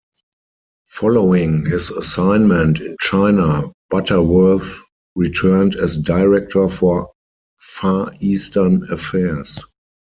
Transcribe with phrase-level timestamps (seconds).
[0.87, 4.79] Following his assignment in China, Butterworth
[5.15, 7.07] returned as director for
[7.59, 9.59] Far Eastern Affairs.